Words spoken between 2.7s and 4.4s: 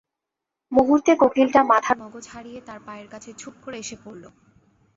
পায়ের কাছে ঝুপ করে এসে পড়ল।